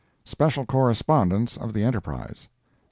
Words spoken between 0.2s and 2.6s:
[SPECIAL CORRESPONDENCE OF THE ENTERPRISE.